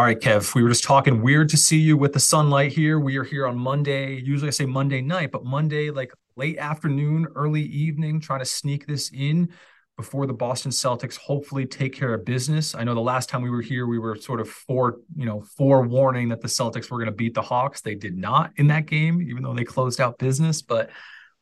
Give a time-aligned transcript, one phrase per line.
[0.00, 1.20] All right, Kev, we were just talking.
[1.20, 2.98] Weird to see you with the sunlight here.
[2.98, 4.18] We are here on Monday.
[4.18, 8.86] Usually I say Monday night, but Monday, like late afternoon, early evening, trying to sneak
[8.86, 9.50] this in
[9.98, 12.74] before the Boston Celtics hopefully take care of business.
[12.74, 15.42] I know the last time we were here, we were sort of for, you know,
[15.58, 17.82] forewarning that the Celtics were going to beat the Hawks.
[17.82, 20.62] They did not in that game, even though they closed out business.
[20.62, 20.88] But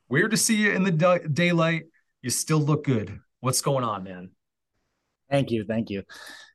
[0.08, 1.84] weird to see you in the daylight.
[2.22, 3.20] You still look good.
[3.38, 4.30] What's going on, man?
[5.30, 6.02] Thank you, thank you.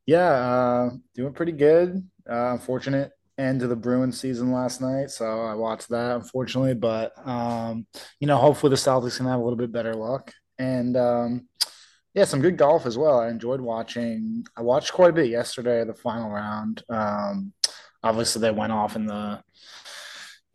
[0.05, 2.07] Yeah, uh, doing pretty good.
[2.29, 6.73] Uh, unfortunate end to the Bruins season last night, so I watched that unfortunately.
[6.73, 7.87] But um,
[8.19, 10.31] you know, hopefully the Celtics can have a little bit better luck.
[10.59, 11.47] And um,
[12.13, 13.19] yeah, some good golf as well.
[13.19, 14.45] I enjoyed watching.
[14.55, 16.83] I watched quite a bit yesterday, the final round.
[16.89, 17.53] Um,
[18.03, 19.41] obviously, they went off in the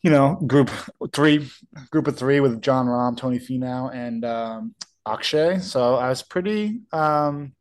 [0.02, 0.70] you know group
[1.12, 1.48] three,
[1.90, 4.74] group of three with Jon Rahm, Tony Finau, and um,
[5.06, 5.58] Akshay.
[5.58, 7.54] So I was pretty um,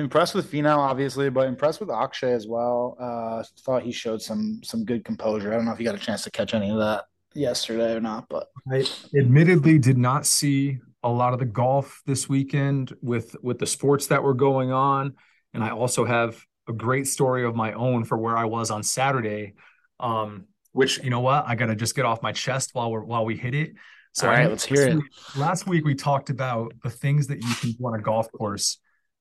[0.00, 2.96] impressed with Finau, obviously, but impressed with Akshay as well.
[2.98, 5.52] Uh, thought he showed some some good composure.
[5.52, 8.00] I don't know if you got a chance to catch any of that yesterday or
[8.00, 8.84] not, but I
[9.16, 14.08] admittedly did not see a lot of the golf this weekend with with the sports
[14.08, 15.14] that were going on,
[15.54, 18.82] and I also have a great story of my own for where I was on
[18.82, 19.54] Saturday.
[19.98, 23.04] Um, which you know what I got to just get off my chest while we're
[23.04, 23.74] while we hit it.
[24.12, 24.98] So all right, let's hear it.
[25.36, 28.78] Last week we talked about the things that you can do on a golf course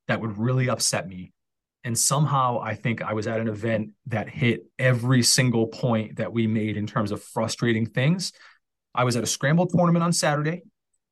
[0.09, 1.31] that would really upset me.
[1.85, 6.33] And somehow I think I was at an event that hit every single point that
[6.33, 8.33] we made in terms of frustrating things.
[8.93, 10.63] I was at a scramble tournament on Saturday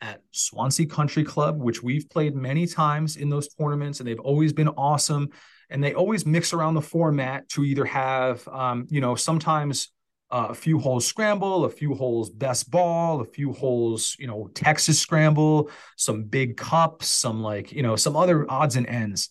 [0.01, 4.51] at Swansea Country Club, which we've played many times in those tournaments, and they've always
[4.51, 5.29] been awesome.
[5.69, 9.91] And they always mix around the format to either have, um, you know, sometimes
[10.29, 14.49] uh, a few holes scramble, a few holes best ball, a few holes, you know,
[14.53, 19.29] Texas scramble, some big cups, some like, you know, some other odds and ends.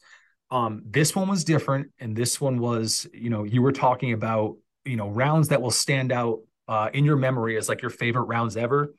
[0.51, 1.91] Um, this one was different.
[1.99, 5.71] And this one was, you know, you were talking about, you know, rounds that will
[5.71, 8.95] stand out uh, in your memory as like your favorite rounds ever.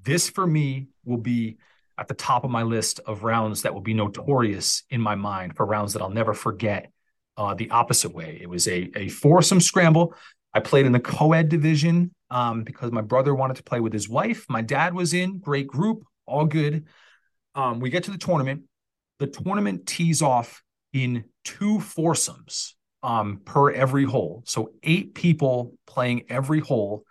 [0.00, 1.58] This for me will be
[1.98, 5.56] at the top of my list of rounds that will be notorious in my mind
[5.56, 6.90] for rounds that I'll never forget.
[7.34, 8.38] Uh, the opposite way.
[8.42, 10.14] It was a, a foursome scramble
[10.54, 14.08] I played in the co-ed division um, because my brother wanted to play with his
[14.08, 14.46] wife.
[14.48, 16.86] My dad was in, great group, all good.
[17.54, 18.62] Um, we get to the tournament.
[19.18, 20.62] The tournament tees off
[20.92, 24.42] in two foursomes um, per every hole.
[24.46, 27.04] So eight people playing every hole,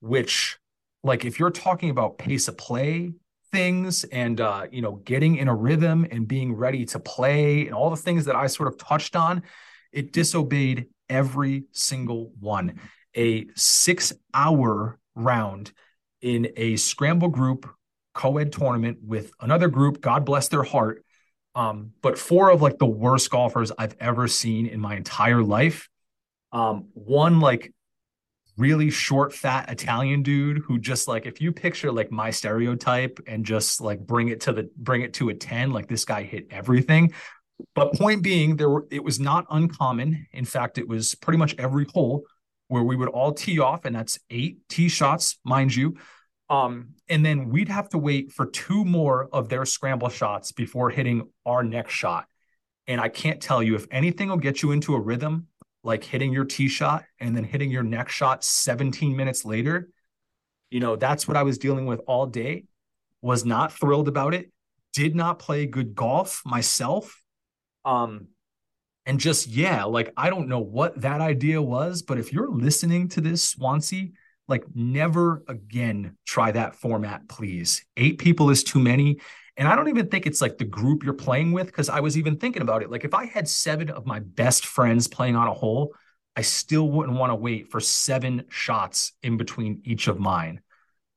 [0.00, 0.58] which,
[1.02, 3.12] like, if you're talking about pace of play
[3.52, 7.74] things and uh, you know getting in a rhythm and being ready to play and
[7.74, 9.42] all the things that I sort of touched on,
[9.92, 12.80] it disobeyed every single one.
[13.14, 15.72] A six hour round
[16.22, 17.68] in a scramble group
[18.14, 21.04] co ed tournament with another group, God bless their heart.
[21.54, 25.88] Um, but four of like the worst golfers I've ever seen in my entire life.
[26.52, 27.72] Um, one like
[28.56, 33.44] really short, fat Italian dude who just like if you picture like my stereotype and
[33.44, 36.46] just like bring it to the bring it to a 10, like this guy hit
[36.50, 37.12] everything.
[37.74, 40.26] But point being, there were, it was not uncommon.
[40.32, 42.24] In fact, it was pretty much every hole
[42.68, 45.96] where we would all tee off, and that's eight tee shots, mind you.
[46.48, 50.90] Um, and then we'd have to wait for two more of their scramble shots before
[50.90, 52.26] hitting our next shot.
[52.86, 55.46] And I can't tell you if anything will get you into a rhythm,
[55.82, 59.88] like hitting your tee shot and then hitting your next shot 17 minutes later.
[60.70, 62.64] You know, that's what I was dealing with all day.
[63.22, 64.50] Was not thrilled about it.
[64.92, 67.19] Did not play good golf myself
[67.84, 68.28] um,
[69.06, 73.08] and just, yeah, like I don't know what that idea was, but if you're listening
[73.08, 74.08] to this, Swansea,
[74.46, 77.84] like never again try that format, please.
[77.96, 79.20] Eight people is too many.
[79.56, 82.16] And I don't even think it's like the group you're playing with, because I was
[82.16, 82.90] even thinking about it.
[82.90, 85.94] Like if I had seven of my best friends playing on a hole,
[86.36, 90.60] I still wouldn't want to wait for seven shots in between each of mine.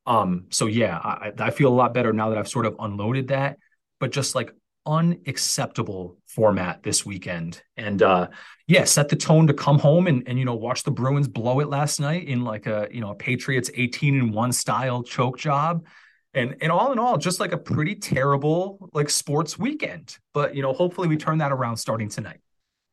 [0.06, 3.28] Um, so yeah, I, I feel a lot better now that I've sort of unloaded
[3.28, 3.58] that.
[4.00, 4.52] But just like
[4.86, 7.62] unacceptable format this weekend.
[7.76, 8.28] And uh
[8.66, 11.60] yeah, set the tone to come home and and you know watch the Bruins blow
[11.60, 15.38] it last night in like a you know a Patriots 18 and 1 style choke
[15.38, 15.86] job.
[16.32, 20.18] And and all in all, just like a pretty terrible like sports weekend.
[20.32, 22.40] But you know, hopefully we turn that around starting tonight.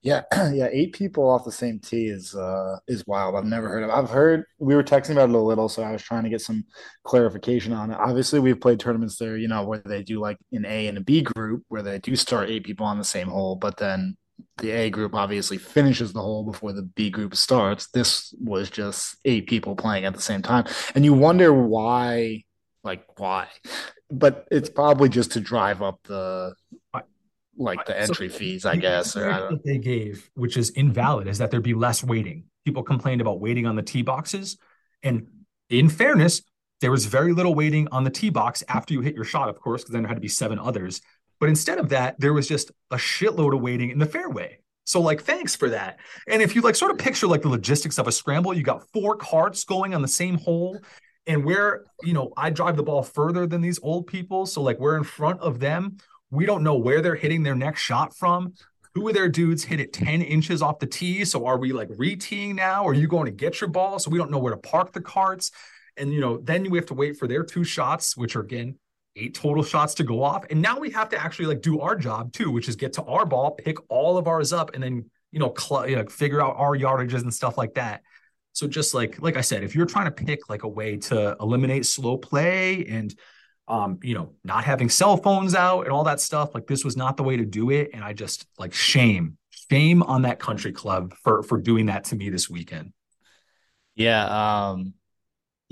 [0.03, 3.35] Yeah, yeah, eight people off the same tee is uh is wild.
[3.35, 3.91] I've never heard of.
[3.91, 6.41] I've heard we were texting about it a little, so I was trying to get
[6.41, 6.63] some
[7.03, 7.97] clarification on it.
[7.99, 11.01] Obviously, we've played tournaments there, you know, where they do like an A and a
[11.01, 14.17] B group, where they do start eight people on the same hole, but then
[14.57, 17.87] the A group obviously finishes the hole before the B group starts.
[17.91, 20.65] This was just eight people playing at the same time,
[20.95, 22.43] and you wonder why,
[22.83, 23.49] like why,
[24.09, 26.55] but it's probably just to drive up the
[27.61, 29.15] like the entry so, fees, I guess.
[29.15, 32.45] Or I they gave, which is invalid, is that there'd be less waiting.
[32.65, 34.57] People complained about waiting on the tee boxes,
[35.03, 35.27] and
[35.69, 36.41] in fairness,
[36.81, 39.59] there was very little waiting on the tee box after you hit your shot, of
[39.59, 41.01] course, because then there had to be seven others.
[41.39, 44.59] But instead of that, there was just a shitload of waiting in the fairway.
[44.83, 45.99] So like thanks for that.
[46.27, 48.83] And if you like sort of picture like the logistics of a scramble, you got
[48.91, 50.79] four carts going on the same hole
[51.27, 54.79] and where, you know, I drive the ball further than these old people, so like
[54.79, 55.97] we're in front of them.
[56.31, 58.53] We don't know where they're hitting their next shot from.
[58.93, 61.23] Who of their dudes hit it 10 inches off the tee?
[61.23, 62.85] So are we like re-teeing now?
[62.85, 63.99] Are you going to get your ball?
[63.99, 65.51] So we don't know where to park the carts.
[65.97, 68.77] And you know, then we have to wait for their two shots, which are again
[69.15, 70.45] eight total shots to go off.
[70.49, 73.03] And now we have to actually like do our job too, which is get to
[73.03, 76.41] our ball, pick all of ours up, and then you know, cl- you know figure
[76.41, 78.01] out our yardages and stuff like that.
[78.53, 81.35] So just like like I said, if you're trying to pick like a way to
[81.39, 83.13] eliminate slow play and
[83.67, 86.97] um, you know, not having cell phones out and all that stuff, like this was
[86.97, 87.91] not the way to do it.
[87.93, 89.37] And I just like shame,
[89.69, 92.93] shame on that country club for for doing that to me this weekend.
[93.95, 94.69] Yeah.
[94.69, 94.93] Um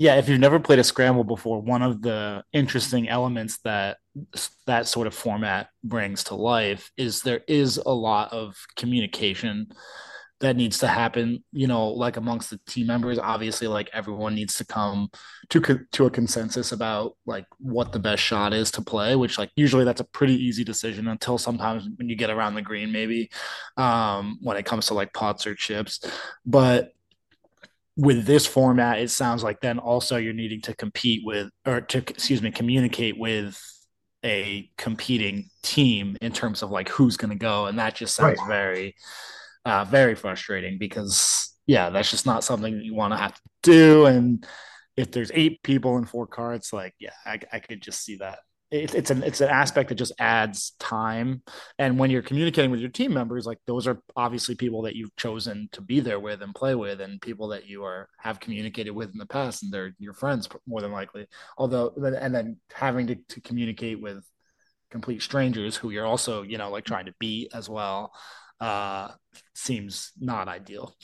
[0.00, 3.98] yeah, if you've never played a scramble before, one of the interesting elements that
[4.66, 9.70] that sort of format brings to life is there is a lot of communication
[10.40, 14.54] that needs to happen you know like amongst the team members obviously like everyone needs
[14.54, 15.08] to come
[15.48, 15.60] to
[15.92, 19.84] to a consensus about like what the best shot is to play which like usually
[19.84, 23.30] that's a pretty easy decision until sometimes when you get around the green maybe
[23.76, 26.00] um when it comes to like pots or chips
[26.44, 26.92] but
[28.00, 31.98] with this format, it sounds like then also you're needing to compete with, or to
[31.98, 33.60] excuse me, communicate with
[34.24, 38.38] a competing team in terms of like who's going to go, and that just sounds
[38.38, 38.48] right.
[38.48, 38.96] very,
[39.64, 43.40] uh, very frustrating because yeah, that's just not something that you want to have to
[43.62, 44.06] do.
[44.06, 44.46] And
[44.96, 48.40] if there's eight people in four carts, like yeah, I, I could just see that
[48.70, 51.42] it, it's an it's an aspect that just adds time.
[51.78, 55.14] And when you're communicating with your team members, like those are obviously people that you've
[55.16, 58.92] chosen to be there with and play with, and people that you are have communicated
[58.92, 61.26] with in the past, and they're your friends more than likely.
[61.58, 64.24] Although, and then having to, to communicate with
[64.90, 68.12] complete strangers who you're also you know like trying to beat as well
[68.60, 69.08] uh
[69.54, 70.96] seems not ideal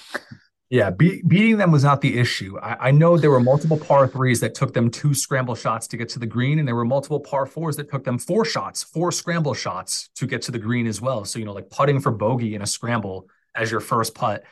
[0.69, 2.59] Yeah, be- beating them was not the issue.
[2.59, 5.97] I-, I know there were multiple par threes that took them two scramble shots to
[5.97, 8.83] get to the green, and there were multiple par fours that took them four shots,
[8.83, 11.25] four scramble shots to get to the green as well.
[11.25, 14.43] So you know, like putting for bogey in a scramble as your first putt,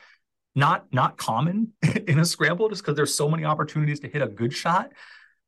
[0.55, 1.73] not not common
[2.07, 4.91] in a scramble, just because there's so many opportunities to hit a good shot.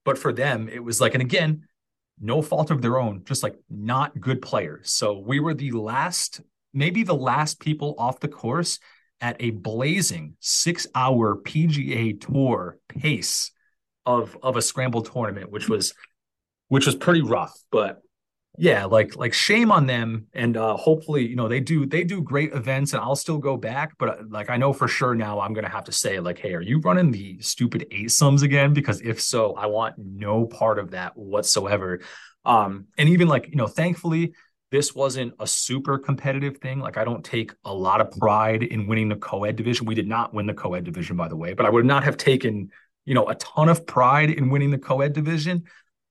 [0.03, 1.63] But for them, it was like, and again,
[2.19, 4.91] no fault of their own, just like not good players.
[4.91, 6.41] So we were the last,
[6.73, 8.79] maybe the last people off the course
[9.21, 13.51] at a blazing six hour PGA tour pace
[14.05, 15.93] of of a scramble tournament, which was
[16.69, 17.57] which was pretty rough.
[17.71, 18.01] But
[18.59, 20.27] yeah, like like shame on them.
[20.33, 23.57] And uh hopefully, you know, they do they do great events and I'll still go
[23.57, 23.97] back.
[23.97, 26.53] But uh, like I know for sure now I'm gonna have to say, like, hey,
[26.53, 28.73] are you running the stupid eight sums again?
[28.73, 32.01] Because if so, I want no part of that whatsoever.
[32.45, 34.33] Um, and even like, you know, thankfully
[34.71, 36.79] this wasn't a super competitive thing.
[36.79, 39.85] Like I don't take a lot of pride in winning the co-ed division.
[39.85, 42.17] We did not win the co-ed division, by the way, but I would not have
[42.17, 42.71] taken,
[43.05, 45.63] you know, a ton of pride in winning the co-ed division.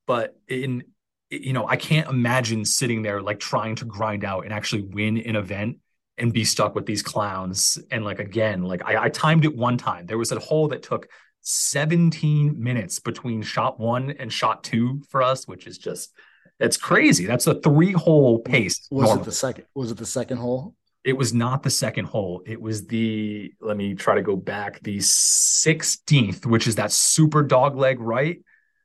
[0.07, 0.85] But in
[1.31, 5.19] you know, I can't imagine sitting there like trying to grind out and actually win
[5.19, 5.79] an event
[6.19, 7.79] and be stuck with these clowns.
[7.91, 10.07] And like again, like I, I timed it one time.
[10.07, 11.09] There was a hole that took
[11.43, 16.13] 17 minutes between shot one and shot two for us, which is just
[16.59, 17.27] it's crazy.
[17.27, 18.87] That's a three hole pace.
[18.91, 19.23] Was normally.
[19.23, 19.65] it the second?
[19.75, 20.75] Was it the second hole?
[21.05, 22.43] It was not the second hole.
[22.47, 27.43] It was the, let me try to go back, the 16th, which is that super
[27.43, 28.41] dog leg right.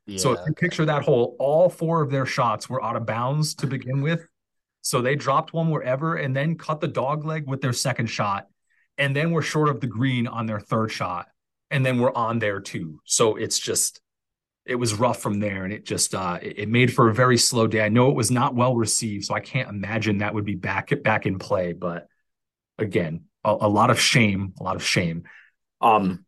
[0.06, 0.60] Yeah, so if you okay.
[0.60, 4.24] picture that hole, all four of their shots were out of bounds to begin with.
[4.82, 8.46] So they dropped one wherever and then cut the dog leg with their second shot.
[8.98, 11.26] And then we're short of the green on their third shot.
[11.70, 13.00] And then we're on there too.
[13.04, 14.01] So it's just,
[14.64, 17.66] it was rough from there and it just uh it made for a very slow
[17.66, 17.80] day.
[17.80, 20.90] I know it was not well received, so I can't imagine that would be back
[21.02, 21.72] back in play.
[21.72, 22.06] But
[22.78, 25.24] again, a, a lot of shame, a lot of shame.
[25.80, 26.24] Um,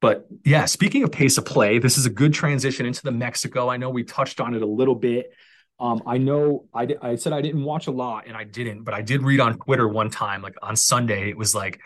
[0.00, 3.68] but yeah, speaking of pace of play, this is a good transition into the Mexico.
[3.68, 5.30] I know we touched on it a little bit.
[5.78, 8.94] Um, I know I, I said I didn't watch a lot and I didn't, but
[8.94, 11.80] I did read on Twitter one time, like on Sunday, it was like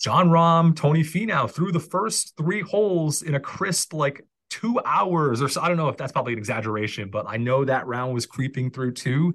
[0.00, 5.42] Jon Rahm, Tony Finau threw the first three holes in a crisp like two hours
[5.42, 5.60] or so.
[5.60, 8.70] I don't know if that's probably an exaggeration, but I know that round was creeping
[8.70, 9.34] through too.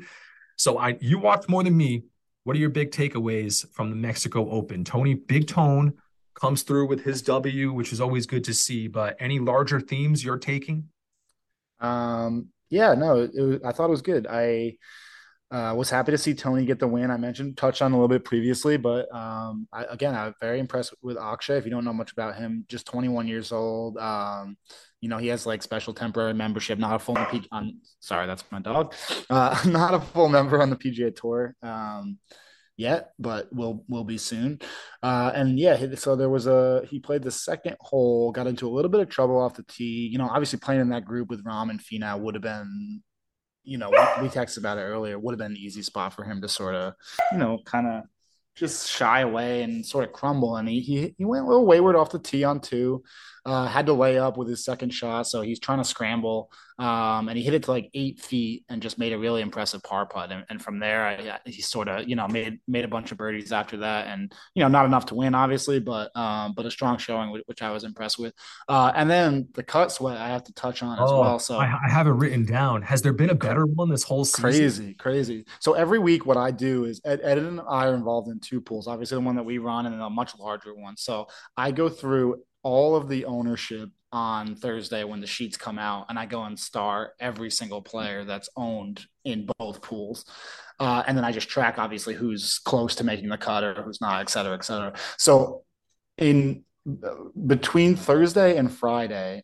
[0.55, 2.05] So I you watched more than me.
[2.43, 4.83] What are your big takeaways from the Mexico Open?
[4.83, 5.93] Tony Big Tone
[6.33, 8.87] comes through with his W, which is always good to see.
[8.87, 10.89] But any larger themes you're taking?
[11.79, 14.27] Um, yeah, no, it, it, I thought it was good.
[14.29, 14.77] I
[15.51, 17.09] Uh, was happy to see Tony get the win.
[17.09, 20.93] I mentioned touched on a little bit previously, but um, I, again, I'm very impressed
[21.01, 21.57] with Akshay.
[21.57, 23.97] If you don't know much about him, just 21 years old.
[23.97, 24.57] Um,
[25.01, 27.79] you know, he has like special temporary membership, not a full P- on.
[27.99, 28.93] Sorry, that's my dog.
[29.29, 31.55] Uh, not a full member on the PGA Tour.
[31.63, 32.19] Um,
[32.79, 34.59] yet, but will will be soon.
[35.03, 38.71] Uh, and yeah, so there was a he played the second hole, got into a
[38.71, 40.07] little bit of trouble off the tee.
[40.11, 43.03] You know, obviously playing in that group with Rahm and Finau would have been
[43.69, 43.89] you know,
[44.21, 45.19] we, texted about it earlier.
[45.19, 46.95] Would have been an easy spot for him to sort of,
[47.31, 48.03] you know, kind of
[48.55, 50.57] just shy away and sort of crumble.
[50.57, 53.03] And he, he he went a little wayward off the tee on two.
[53.49, 56.51] Uh, had to lay up with his second shot, so he's trying to scramble.
[56.77, 59.81] Um, and he hit it to like eight feet and just made a really impressive
[59.81, 60.31] par putt.
[60.31, 63.17] And, and from there, I, he sort of you know made made a bunch of
[63.17, 66.71] birdies after that, and you know not enough to win, obviously, but um, but a
[66.71, 68.35] strong showing, which I was impressed with.
[68.67, 71.39] Uh, and then the cut sweat I have to touch on as oh, well.
[71.39, 72.83] So I, I, have it written down.
[72.83, 74.43] Has there been a better one this whole season?
[74.43, 75.45] Crazy, crazy.
[75.59, 78.61] So every week, what I do is Ed, Ed and I are involved in two
[78.61, 78.87] pools.
[78.87, 80.97] Obviously, the one that we run, and then a much larger one.
[80.97, 81.27] So
[81.57, 86.17] I go through all of the ownership on Thursday when the sheets come out, and
[86.17, 90.25] I go and star every single player that's owned in both pools.
[90.79, 94.01] Uh, and then I just track obviously who's close to making the cut or who's
[94.01, 94.93] not, et cetera, et cetera.
[95.17, 95.63] So
[96.17, 96.63] in
[97.45, 99.43] between Thursday and Friday,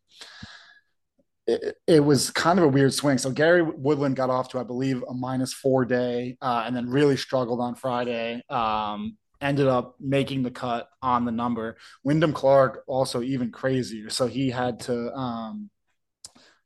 [1.45, 3.17] it, it, was kind of a weird swing.
[3.17, 6.89] So Gary Woodland got off to, I believe, a minus four day, uh, and then
[6.89, 8.41] really struggled on Friday.
[8.49, 11.77] Um, ended up making the cut on the number.
[12.03, 14.09] Wyndham Clark also even crazier.
[14.09, 15.69] So he had to um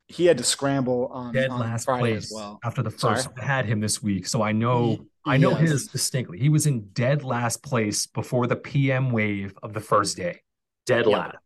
[0.06, 2.58] he had to scramble on, dead on last Friday place as well.
[2.64, 3.36] After the first Sorry?
[3.40, 4.26] I had him this week.
[4.26, 5.60] So I know he, I know yes.
[5.60, 6.38] his distinctly.
[6.38, 10.40] He was in dead last place before the PM wave of the first day.
[10.86, 11.16] Dead yep.
[11.16, 11.36] last.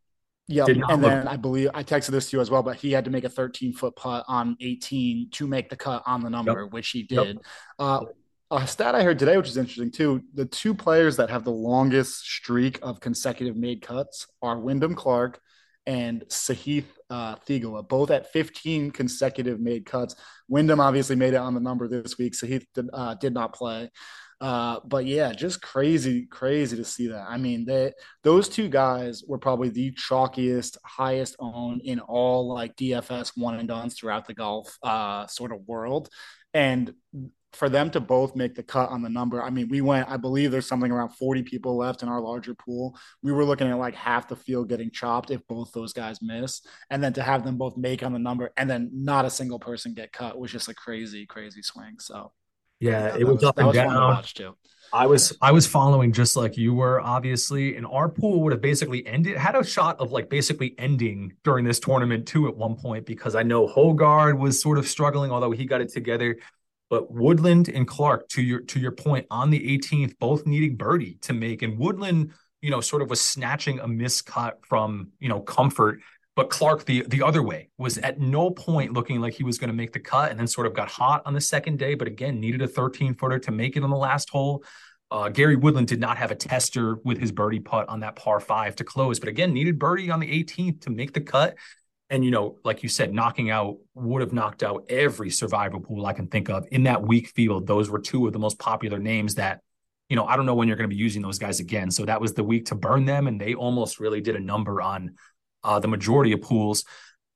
[0.47, 2.93] Yeah, and look- then I believe I texted this to you as well, but he
[2.93, 6.29] had to make a 13 foot putt on 18 to make the cut on the
[6.29, 6.73] number, yep.
[6.73, 7.37] which he did.
[7.37, 7.45] Yep.
[7.79, 8.01] Uh,
[8.51, 11.51] a stat I heard today, which is interesting too, the two players that have the
[11.51, 15.41] longest streak of consecutive made cuts are Wyndham Clark
[15.87, 17.37] and Sahith uh,
[17.83, 20.17] both at 15 consecutive made cuts.
[20.49, 22.33] Wyndham obviously made it on the number this week.
[22.35, 23.91] Sahith did, uh, did not play.
[24.41, 27.27] Uh, but yeah, just crazy, crazy to see that.
[27.29, 27.93] I mean, they
[28.25, 33.69] those two guys were probably the chalkiest, highest owned in all like DFS one and
[33.69, 36.09] duns throughout the golf uh, sort of world.
[36.53, 36.93] And
[37.55, 40.17] for them to both make the cut on the number, I mean, we went, I
[40.17, 42.97] believe there's something around 40 people left in our larger pool.
[43.23, 46.63] We were looking at like half the field getting chopped if both those guys miss.
[46.91, 49.59] And then to have them both make on the number and then not a single
[49.59, 51.97] person get cut was just a crazy, crazy swing.
[51.99, 52.33] So,
[52.81, 54.23] yeah, yeah it was, was, up and down.
[54.93, 58.61] I was I was following just like you were, obviously, and our pool would have
[58.61, 62.77] basically ended had a shot of like basically ending during this tournament too at one
[62.77, 66.37] point because I know Hojgaard was sort of struggling, although he got it together.
[66.91, 71.19] But Woodland and Clark, to your to your point, on the 18th, both needing birdie
[71.23, 75.41] to make, and Woodland, you know, sort of was snatching a miscut from you know
[75.41, 76.01] comfort.
[76.37, 79.69] But Clark, the the other way, was at no point looking like he was going
[79.69, 81.95] to make the cut, and then sort of got hot on the second day.
[81.95, 84.65] But again, needed a 13 footer to make it on the last hole.
[85.11, 88.41] Uh, Gary Woodland did not have a tester with his birdie putt on that par
[88.41, 91.57] five to close, but again, needed birdie on the 18th to make the cut
[92.15, 96.07] and you know, like you said, knocking out would have knocked out every survivor pool
[96.07, 97.67] I can think of in that weak field.
[97.67, 99.63] Those were two of the most popular names that,
[100.09, 101.91] you know, I don't know when you're going to be using those guys again.
[101.91, 104.81] So that was the week to burn them, and they almost really did a number
[104.81, 105.17] on
[105.65, 106.85] uh, the majority of pools.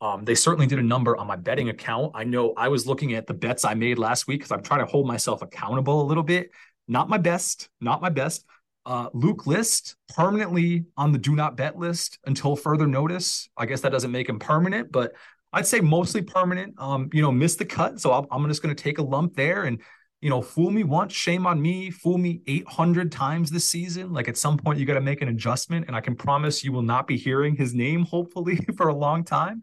[0.01, 2.13] Um, they certainly did a number on my betting account.
[2.15, 4.87] I know I was looking at the bets I made last week because I'm trying
[4.87, 6.51] to hold myself accountable a little bit.
[6.87, 8.45] Not my best, not my best.
[8.89, 13.47] Uh, Luke List permanently on the do not bet list until further notice.
[13.55, 15.13] I guess that doesn't make him permanent, but
[15.53, 16.75] I'd say mostly permanent.
[16.79, 19.37] Um, you know, missed the cut, so i am just going to take a lump
[19.37, 19.83] there and
[20.23, 21.91] you know, fool me once, shame on me.
[21.91, 24.13] Fool me 800 times this season.
[24.13, 26.73] Like at some point, you got to make an adjustment, and I can promise you
[26.73, 29.63] will not be hearing his name, hopefully, for a long time.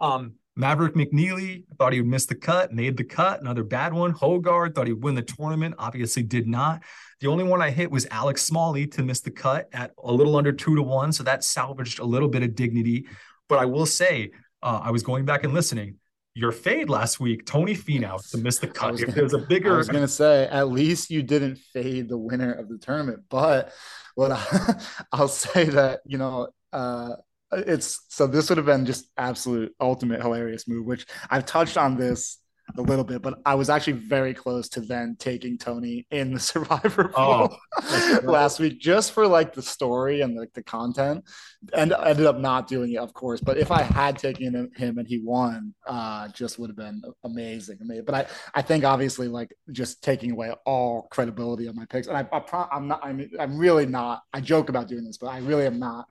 [0.00, 3.40] Um, Maverick McNealy thought he would miss the cut, made the cut.
[3.40, 4.14] Another bad one.
[4.14, 6.82] Hojgaard thought he'd win the tournament, obviously did not.
[7.20, 10.36] The only one I hit was Alex Smalley to miss the cut at a little
[10.36, 11.12] under two to one.
[11.12, 13.06] So that salvaged a little bit of dignity.
[13.48, 14.30] But I will say,
[14.62, 15.96] uh, I was going back and listening.
[16.34, 18.92] Your fade last week, Tony Finau to miss the cut.
[18.92, 22.08] Gonna, if there's a bigger, I was going to say, at least you didn't fade
[22.08, 23.24] the winner of the tournament.
[23.28, 23.72] But
[24.14, 24.80] what I,
[25.12, 27.16] I'll say that you know, uh,
[27.52, 30.86] it's so this would have been just absolute ultimate hilarious move.
[30.86, 32.39] Which I've touched on this
[32.76, 36.40] a little bit, but I was actually very close to then taking Tony in the
[36.50, 41.24] Survivor pool oh, last week just for like the story and like the content,
[41.72, 43.40] and I ended up not doing it, of course.
[43.40, 47.78] But if I had taken him and he won, uh, just would have been amazing.
[48.04, 52.16] But I, I think obviously like just taking away all credibility of my picks, and
[52.16, 54.22] I, I pro- I'm not, I'm, I'm really not.
[54.32, 56.06] I joke about doing this, but I really am not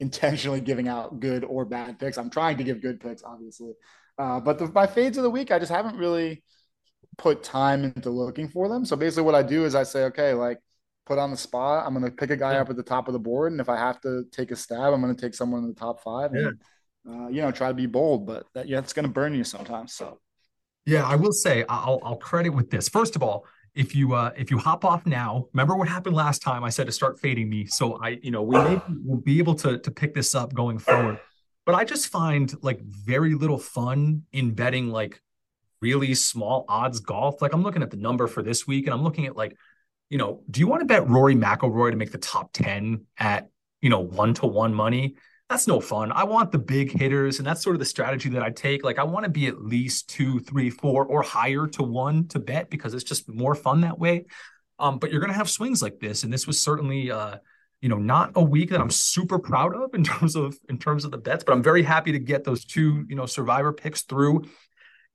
[0.00, 2.18] intentionally giving out good or bad picks.
[2.18, 3.72] I'm trying to give good picks, obviously.
[4.18, 6.42] Uh, but the, my fades of the week, I just haven't really
[7.16, 8.84] put time into looking for them.
[8.84, 10.58] So basically, what I do is I say, okay, like
[11.06, 11.86] put on the spot.
[11.86, 12.60] I'm going to pick a guy yeah.
[12.60, 14.92] up at the top of the board, and if I have to take a stab,
[14.92, 16.32] I'm going to take someone in the top five.
[16.34, 16.48] Yeah.
[16.48, 16.58] And,
[17.08, 19.44] uh, you know, try to be bold, but that, yeah, it's going to burn you
[19.44, 19.94] sometimes.
[19.94, 20.18] So.
[20.84, 22.88] Yeah, I will say I'll I'll credit with this.
[22.88, 26.42] First of all, if you uh if you hop off now remember what happened last
[26.42, 29.38] time i said to start fading me so i you know we may we'll be
[29.38, 31.20] able to to pick this up going forward
[31.68, 35.20] but i just find like very little fun in betting like
[35.82, 39.02] really small odds golf like i'm looking at the number for this week and i'm
[39.02, 39.54] looking at like
[40.08, 43.50] you know do you want to bet rory mcilroy to make the top 10 at
[43.82, 45.14] you know one to one money
[45.50, 46.12] that's no fun.
[46.12, 48.84] I want the big hitters, and that's sort of the strategy that I take.
[48.84, 52.38] Like I want to be at least two, three, four, or higher to one to
[52.38, 54.26] bet because it's just more fun that way.
[54.78, 57.38] Um, but you're going to have swings like this, and this was certainly, uh,
[57.80, 61.04] you know, not a week that I'm super proud of in terms of in terms
[61.04, 61.44] of the bets.
[61.44, 64.44] But I'm very happy to get those two, you know, survivor picks through,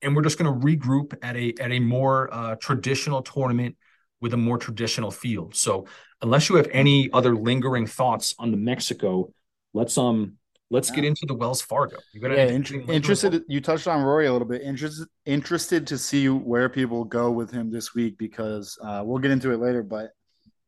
[0.01, 3.75] and we're just going to regroup at a at a more uh, traditional tournament
[4.21, 5.55] with a more traditional field.
[5.55, 5.85] So
[6.21, 9.33] unless you have any other lingering thoughts on the Mexico
[9.73, 10.33] let's um
[10.69, 10.95] let's yeah.
[10.95, 11.97] get into the Wells Fargo.
[12.13, 13.43] You're gonna yeah, in- interested.
[13.47, 14.61] You touched on Rory a little bit.
[14.61, 19.31] Interested interested to see where people go with him this week because uh, we'll get
[19.31, 19.83] into it later.
[19.83, 20.11] But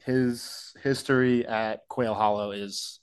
[0.05, 2.99] his history at Quail Hollow is,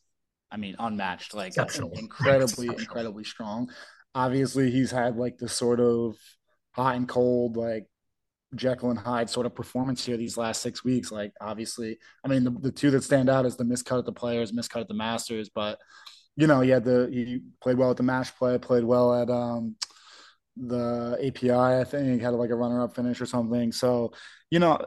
[0.51, 1.35] I mean, unmatched.
[1.35, 3.71] Like incredibly, incredibly strong.
[4.15, 6.17] Obviously, he's had like the sort of
[6.73, 7.87] hot and cold, like
[8.55, 11.11] Jekyll and Hyde sort of performance here these last six weeks.
[11.11, 14.13] Like obviously, I mean the, the two that stand out is the miscut at the
[14.13, 15.79] players, miscut at the masters, but
[16.37, 19.31] you know, he had the he played well at the match play, played well at
[19.31, 19.77] um
[20.57, 23.73] the API, I think, had like a runner up finish or something.
[23.73, 24.13] So,
[24.51, 24.79] you know,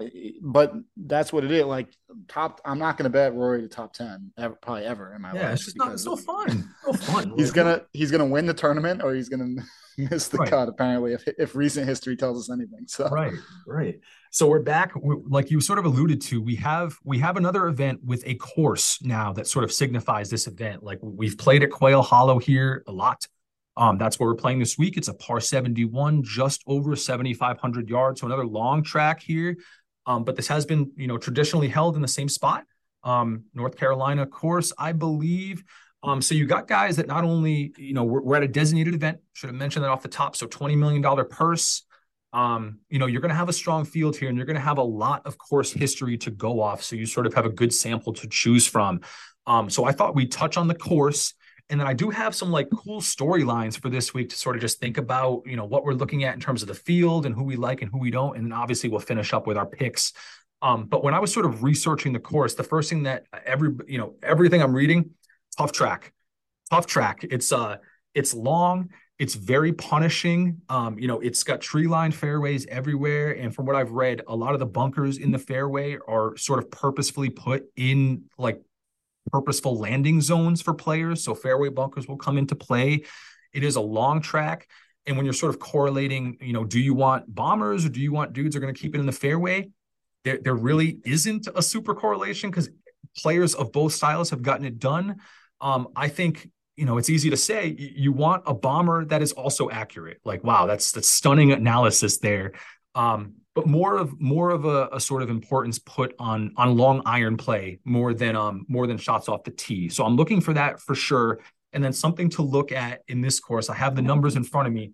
[0.41, 1.65] but that's what it is.
[1.65, 1.89] Like
[2.27, 5.29] top, I'm not going to bet Rory to top 10 ever, probably ever in my
[5.29, 5.43] yeah, life.
[5.43, 6.69] Yeah, it's just not so fun.
[6.83, 7.33] So fun.
[7.35, 9.63] he's going to, he's going to win the tournament or he's going to
[9.97, 10.49] miss the right.
[10.49, 13.33] cut apparently if, if recent history tells us anything so right
[13.65, 13.99] right
[14.29, 14.91] so we're back
[15.29, 19.01] like you sort of alluded to we have we have another event with a course
[19.03, 22.91] now that sort of signifies this event like we've played at quail hollow here a
[22.91, 23.25] lot
[23.77, 28.21] um that's where we're playing this week it's a par 71 just over 7500 yards
[28.21, 29.57] so another long track here
[30.05, 32.63] um but this has been you know traditionally held in the same spot
[33.03, 35.63] um north carolina course i believe
[36.05, 38.93] um, so you got guys that not only, you know, we're, we're, at a designated
[38.93, 40.35] event, should have mentioned that off the top.
[40.35, 41.81] So $20 million purse.
[42.31, 44.61] Um, you know, you're going to have a strong field here and you're going to
[44.61, 46.83] have a lot of course history to go off.
[46.83, 49.01] So you sort of have a good sample to choose from.
[49.47, 51.33] Um, so I thought we'd touch on the course.
[51.69, 54.61] And then I do have some like cool storylines for this week to sort of
[54.61, 57.33] just think about, you know, what we're looking at in terms of the field and
[57.33, 58.37] who we like and who we don't.
[58.37, 60.13] And then obviously we'll finish up with our picks.
[60.61, 63.71] Um, but when I was sort of researching the course, the first thing that every,
[63.87, 65.11] you know, everything I'm reading,
[65.57, 66.13] tough track
[66.69, 67.77] tough track it's uh
[68.13, 73.53] it's long it's very punishing um you know it's got tree lined fairways everywhere and
[73.53, 76.69] from what i've read a lot of the bunkers in the fairway are sort of
[76.71, 78.61] purposefully put in like
[79.31, 83.03] purposeful landing zones for players so fairway bunkers will come into play
[83.53, 84.67] it is a long track
[85.05, 88.11] and when you're sort of correlating you know do you want bombers or do you
[88.11, 89.69] want dudes are going to keep it in the fairway
[90.23, 92.69] there, there really isn't a super correlation because
[93.17, 95.19] players of both styles have gotten it done
[95.61, 99.31] um, I think you know it's easy to say you want a bomber that is
[99.31, 100.19] also accurate.
[100.23, 102.53] Like wow, that's that's stunning analysis there.
[102.93, 107.01] Um, but more of more of a, a, sort of importance put on on long
[107.05, 109.89] iron play more than um more than shots off the tee.
[109.89, 111.39] So I'm looking for that for sure.
[111.73, 113.69] And then something to look at in this course.
[113.69, 114.91] I have the numbers in front of me.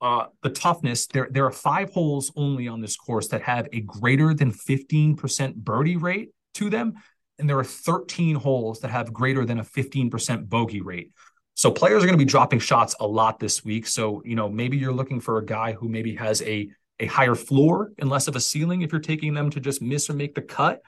[0.00, 1.06] Uh, the toughness.
[1.06, 5.54] There there are five holes only on this course that have a greater than 15%
[5.54, 6.94] birdie rate to them
[7.38, 11.10] and there are 13 holes that have greater than a 15% bogey rate.
[11.54, 13.86] So players are going to be dropping shots a lot this week.
[13.86, 17.34] So, you know, maybe you're looking for a guy who maybe has a a higher
[17.34, 20.34] floor and less of a ceiling if you're taking them to just miss or make
[20.34, 20.80] the cut.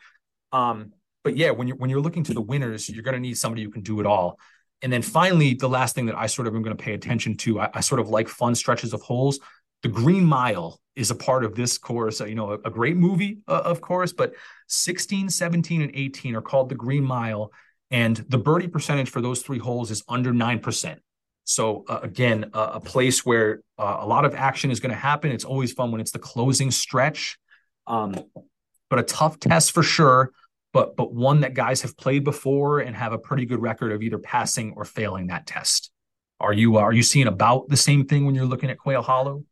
[0.52, 3.38] Um, but yeah, when you're when you're looking to the winners, you're going to need
[3.38, 4.38] somebody who can do it all.
[4.82, 7.36] And then finally, the last thing that I sort of am going to pay attention
[7.38, 9.40] to, I, I sort of like fun stretches of holes.
[9.82, 12.20] The Green Mile is a part of this course.
[12.20, 14.34] You know, a, a great movie, uh, of course, but
[14.68, 17.50] 16, 17, and 18 are called the Green Mile.
[17.90, 20.98] And the birdie percentage for those three holes is under 9%.
[21.44, 24.98] So uh, again, uh, a place where uh, a lot of action is going to
[24.98, 25.30] happen.
[25.30, 27.38] It's always fun when it's the closing stretch,
[27.87, 28.16] um,
[28.90, 30.33] but a tough test for sure.
[30.72, 34.02] But but one that guys have played before and have a pretty good record of
[34.02, 35.90] either passing or failing that test.
[36.40, 39.44] Are you are you seeing about the same thing when you're looking at Quail Hollow?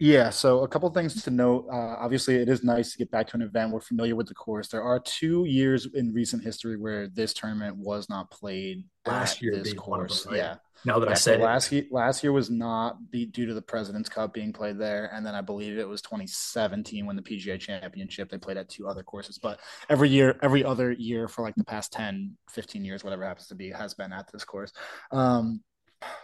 [0.00, 1.66] Yeah, so a couple things to note.
[1.70, 3.70] Uh, obviously, it is nice to get back to an event.
[3.70, 4.68] We're familiar with the course.
[4.68, 9.54] There are two years in recent history where this tournament was not played last year.
[9.62, 10.38] This course, them, right?
[10.38, 10.54] yeah.
[10.86, 13.52] Now that yeah, I said so last year, last year was not be, due to
[13.52, 17.22] the President's Cup being played there, and then I believe it was 2017 when the
[17.22, 19.38] PGA Championship they played at two other courses.
[19.38, 19.60] But
[19.90, 23.54] every year, every other year for like the past 10, 15 years, whatever happens to
[23.54, 24.72] be, has been at this course.
[25.12, 25.62] Um,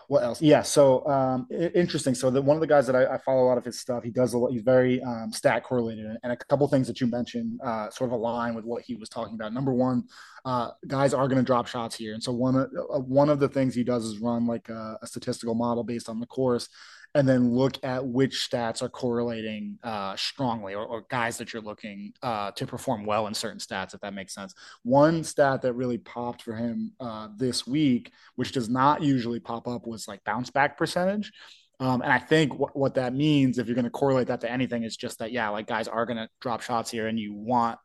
[0.09, 0.41] what else?
[0.41, 2.15] Yeah, so um, interesting.
[2.15, 4.05] So the, one of the guys that I, I, follow a lot of his stuff,
[4.05, 4.53] he does a lot.
[4.53, 8.13] He's very um, stat correlated, and a couple things that you mentioned uh, sort of
[8.13, 9.53] align with what he was talking about.
[9.53, 10.05] Number one,
[10.45, 13.41] uh, guys are going to drop shots here, and so one of uh, one of
[13.41, 16.69] the things he does is run like a, a statistical model based on the course
[17.17, 21.63] and then look at which stats are correlating uh, strongly or, or, guys that you're
[21.63, 24.55] looking uh, to perform well in certain stats, if that makes sense.
[24.83, 29.67] One stat that really popped for him uh, this week, which does not usually pop
[29.67, 31.33] up, was like bounce back percentage.
[31.81, 34.51] Um, and I think w- what that means, if you're going to correlate that to
[34.51, 37.33] anything, is just that, yeah, like guys are going to drop shots here and you
[37.33, 37.79] want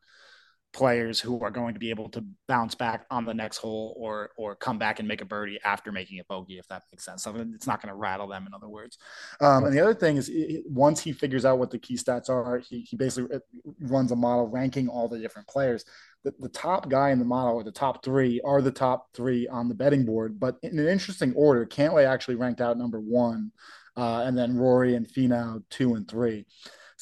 [0.73, 4.29] players who are going to be able to bounce back on the next hole or
[4.37, 7.23] or come back and make a birdie after making a bogey, if that makes sense.
[7.23, 8.97] So it's not going to rattle them, in other words.
[9.41, 12.29] Um, and the other thing is, it, once he figures out what the key stats
[12.29, 13.39] are, he, he basically uh,
[13.81, 15.83] runs a model ranking all the different players.
[16.23, 19.47] The, the top guy in the model, or the top three, are the top three
[19.47, 20.39] on the betting board.
[20.39, 23.51] But in an interesting order, Cantlay actually ranked out number one,
[23.97, 26.45] uh, and then Rory and Finau two and three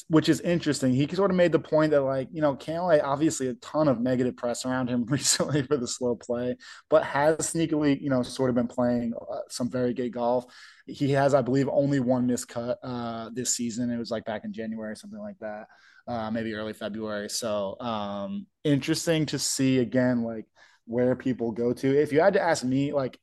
[0.08, 0.92] which is interesting.
[0.92, 4.00] He sort of made the point that, like, you know, Cantlay obviously a ton of
[4.00, 6.56] negative press around him recently for the slow play,
[6.88, 10.46] but has sneakily, you know, sort of been playing uh, some very good golf.
[10.86, 13.90] He has, I believe, only one miscut uh, this season.
[13.90, 15.66] It was like back in January, something like that,
[16.08, 17.28] uh, maybe early February.
[17.30, 20.46] So um, interesting to see again, like
[20.86, 22.00] where people go to.
[22.00, 23.18] If you had to ask me, like,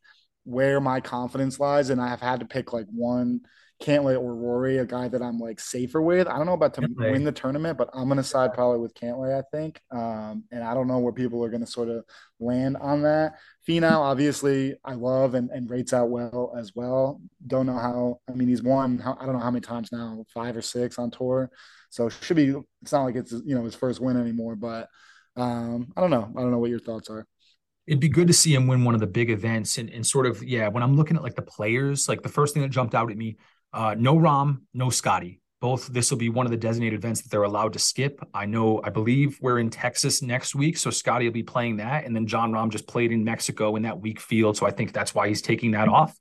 [0.48, 3.42] where my confidence lies, and I have had to pick like one
[3.82, 6.28] Cantlay or Rory, a guy that I'm like safer with.
[6.28, 7.12] I don't know about to Cantlay.
[7.12, 9.80] win the tournament, but I'm gonna side probably with Cantlay, I think.
[9.92, 12.04] Um, and I don't know where people are gonna sort of
[12.40, 13.36] land on that.
[13.68, 17.22] Finau, obviously, I love and, and rates out well as well.
[17.46, 18.20] Don't know how.
[18.28, 19.02] I mean, he's won.
[19.02, 21.52] I don't know how many times now, five or six on tour.
[21.90, 22.56] So should be.
[22.82, 24.90] It's not like it's you know his first win anymore, but
[25.36, 26.34] um, I don't know.
[26.36, 27.28] I don't know what your thoughts are
[27.86, 30.26] it'd be good to see him win one of the big events and, and sort
[30.26, 32.94] of yeah when i'm looking at like the players like the first thing that jumped
[32.94, 33.38] out at me
[33.74, 35.40] uh, no Rahm, no Scotty.
[35.60, 38.22] Both this will be one of the designated events that they're allowed to skip.
[38.32, 42.06] I know, I believe we're in Texas next week, so Scotty will be playing that,
[42.06, 44.94] and then Jon Rahm just played in Mexico in that weak field, so I think
[44.94, 46.16] that's why he's taking that off.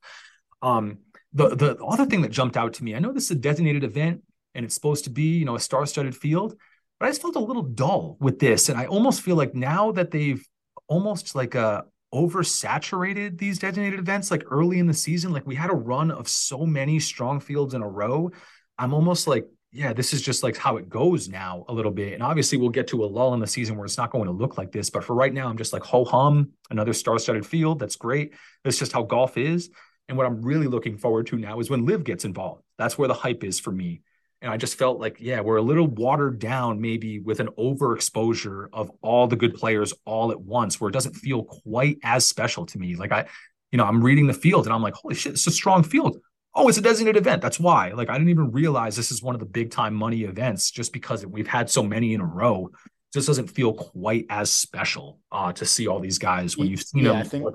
[0.62, 0.98] Um,
[1.34, 3.84] the the other thing that jumped out to me, I know this is a designated
[3.84, 4.22] event
[4.54, 6.54] and it's supposed to be, you know, a star-studded field,
[6.98, 9.92] but I just felt a little dull with this, and I almost feel like now
[9.92, 10.42] that they've
[10.88, 11.84] almost like a
[12.16, 15.32] oversaturated these designated events like early in the season.
[15.32, 18.30] Like we had a run of so many strong fields in a row.
[18.78, 22.14] I'm almost like, yeah, this is just like how it goes now a little bit.
[22.14, 24.30] And obviously we'll get to a lull in the season where it's not going to
[24.30, 24.88] look like this.
[24.88, 27.78] But for right now, I'm just like ho hum, another star-studded field.
[27.78, 28.32] That's great.
[28.64, 29.68] That's just how golf is.
[30.08, 32.62] And what I'm really looking forward to now is when LIV gets involved.
[32.78, 34.00] That's where the hype is for me.
[34.46, 38.68] And I just felt like, yeah, we're a little watered down, maybe with an overexposure
[38.72, 42.64] of all the good players all at once, where it doesn't feel quite as special
[42.66, 42.94] to me.
[42.94, 43.26] Like I,
[43.72, 46.18] you know, I'm reading the field and I'm like, holy shit, it's a strong field.
[46.54, 47.42] Oh, it's a designated event.
[47.42, 47.90] That's why.
[47.90, 50.92] Like I didn't even realize this is one of the big time money events just
[50.92, 52.70] because we've had so many in a row.
[52.72, 56.82] It just doesn't feel quite as special uh, to see all these guys when you've
[56.82, 57.16] seen yeah, them.
[57.16, 57.46] I think,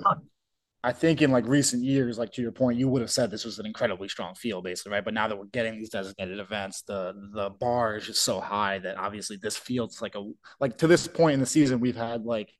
[0.83, 3.45] I think in like recent years, like to your point, you would have said this
[3.45, 5.05] was an incredibly strong field, basically, right?
[5.05, 8.79] But now that we're getting these designated events, the the bar is just so high
[8.79, 10.27] that obviously this field's like a
[10.59, 12.51] like to this point in the season, we've had like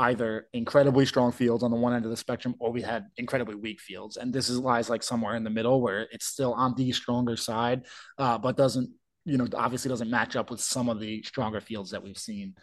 [0.00, 3.54] either incredibly strong fields on the one end of the spectrum, or we had incredibly
[3.54, 6.74] weak fields, and this is lies like somewhere in the middle where it's still on
[6.74, 7.86] the stronger side,
[8.18, 8.90] uh, but doesn't
[9.24, 12.54] you know obviously doesn't match up with some of the stronger fields that we've seen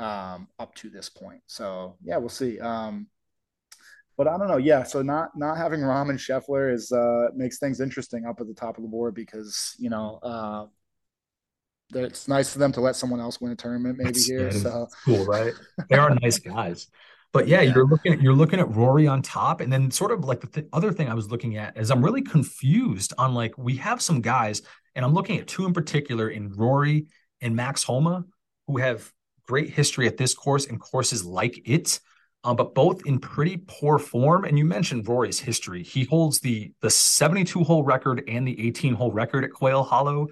[0.00, 1.42] um, up to this point.
[1.46, 2.58] So yeah, we'll see.
[2.58, 3.06] Um,
[4.18, 4.56] but I don't know.
[4.56, 8.48] Yeah, so not not having Rahm and Scheffler is uh, makes things interesting up at
[8.48, 10.66] the top of the board because you know uh,
[11.94, 14.50] it's nice for them to let someone else win a tournament maybe here.
[14.50, 15.54] so cool, right?
[15.88, 16.88] They are nice guys.
[17.32, 20.10] But yeah, yeah, you're looking at you're looking at Rory on top, and then sort
[20.10, 23.34] of like the th- other thing I was looking at is I'm really confused on
[23.34, 24.62] like we have some guys,
[24.96, 27.06] and I'm looking at two in particular in Rory
[27.40, 28.24] and Max Homa
[28.66, 29.12] who have
[29.46, 32.00] great history at this course and courses like it
[32.48, 34.46] uh, but both in pretty poor form.
[34.46, 35.82] And you mentioned Rory's history.
[35.82, 40.28] He holds the the 72 hole record and the 18 hole record at Quail Hollow.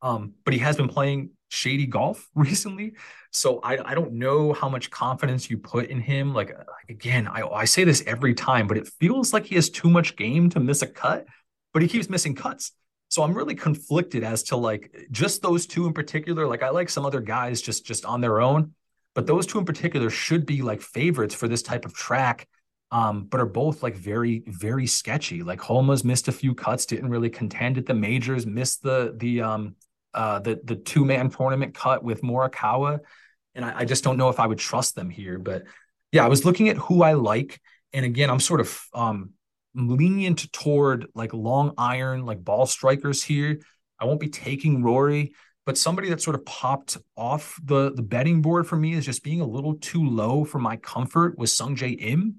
[0.00, 2.94] Um, but he has been playing shady golf recently.
[3.32, 6.32] So I, I don't know how much confidence you put in him.
[6.32, 9.68] Like, like again, I, I say this every time, but it feels like he has
[9.68, 11.26] too much game to miss a cut,
[11.74, 12.72] but he keeps missing cuts.
[13.10, 16.46] So I'm really conflicted as to like just those two in particular.
[16.46, 18.72] Like I like some other guys just just on their own,
[19.18, 22.46] but those two in particular should be like favorites for this type of track.
[22.92, 25.42] Um, but are both like very very sketchy.
[25.42, 29.40] Like Homa's missed a few cuts, didn't really contend at the majors, missed the the
[29.40, 29.74] um
[30.14, 33.00] uh, the the two man tournament cut with Morikawa,
[33.56, 35.40] and I, I, just don't know if I would trust them here.
[35.40, 35.64] But
[36.12, 37.60] yeah, I was looking at who I like,
[37.92, 39.32] and again, I'm sort of um,
[39.74, 43.58] lenient toward like long iron, like ball strikers here.
[43.98, 45.34] I won't be taking Rory,
[45.68, 49.22] but somebody that sort of popped off the the betting board for me is just
[49.22, 52.36] being a little too low for my comfort was Sungjae Im.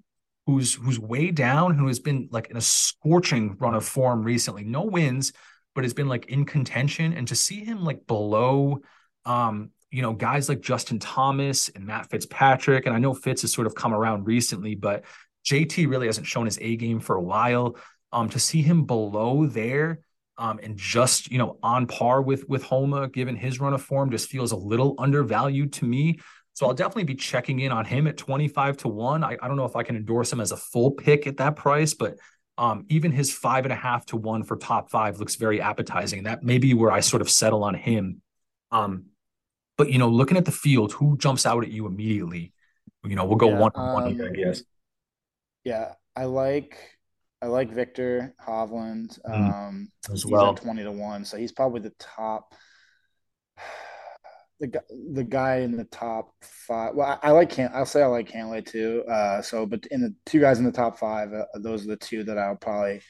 [0.47, 4.63] Who's who's way down, who has been like in a scorching run of form recently.
[4.63, 5.31] No wins,
[5.75, 7.13] but has been like in contention.
[7.13, 8.79] And to see him like below,
[9.25, 13.53] um, you know, guys like Justin Thomas and Matt Fitzpatrick, and I know Fitz has
[13.53, 15.03] sort of come around recently, but
[15.45, 17.77] JT really hasn't shown his A game for a while.
[18.11, 19.99] Um, to see him below there,
[20.39, 24.10] um, and just you know on par with with Homa, given his run of form,
[24.10, 26.19] just feels a little undervalued to me.
[26.54, 29.23] So I'll definitely be checking in on him at 25 to 1.
[29.23, 31.56] I, I don't know if I can endorse him as a full pick at that
[31.56, 32.17] price, but
[32.58, 36.23] um, even his five and a half to one for top five looks very appetizing.
[36.23, 38.21] That may be where I sort of settle on him.
[38.71, 39.06] Um,
[39.78, 42.52] but you know, looking at the field, who jumps out at you immediately?
[43.06, 44.63] You know, we'll go yeah, one um, one here, I guess.
[45.63, 46.78] Yeah, I like
[47.41, 50.54] I like Viktor Hovland mm, um, as well.
[50.54, 52.54] twenty to one, so he's probably the top
[54.60, 54.82] the
[55.13, 56.93] the guy in the top five.
[56.95, 59.04] Well, I, I like can I'll say I like Cantlay too.
[59.10, 61.97] Uh, so, but in the two guys in the top five, uh, those are the
[61.97, 63.02] two that I would probably